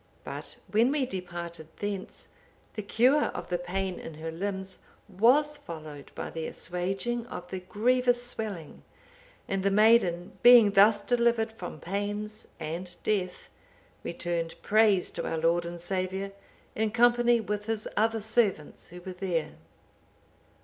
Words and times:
But 0.23 0.57
when 0.71 0.91
we 0.91 1.05
departed 1.05 1.67
thence, 1.77 2.27
the 2.73 2.81
cure 2.81 3.25
of 3.25 3.49
the 3.49 3.59
pain 3.59 3.99
in 3.99 4.15
her 4.15 4.31
limbs 4.31 4.79
was 5.07 5.57
followed 5.57 6.11
by 6.15 6.31
the 6.31 6.47
assuaging 6.47 7.27
of 7.27 7.47
the 7.51 7.59
grievous 7.59 8.25
swelling; 8.25 8.81
and 9.47 9.61
the 9.61 9.69
maiden 9.69 10.39
being 10.41 10.71
thus 10.71 11.01
delivered 11.01 11.51
from 11.53 11.79
pains 11.79 12.47
and 12.59 12.95
death, 13.03 13.47
returned 14.03 14.55
praise 14.63 15.11
to 15.11 15.27
our 15.27 15.37
Lord 15.37 15.67
and 15.67 15.79
Saviour, 15.79 16.31
in 16.73 16.89
company 16.89 17.39
with 17.39 17.67
His 17.67 17.87
other 17.95 18.21
servants 18.21 18.87
who 18.87 19.01
were 19.01 19.13
there." 19.13 19.53